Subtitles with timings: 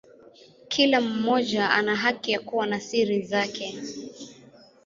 [0.67, 3.81] Kila mmoja ana haki ya kuwa na siri zake.